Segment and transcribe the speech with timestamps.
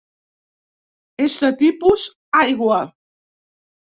[1.25, 2.07] És de tipus
[2.45, 2.79] aigua.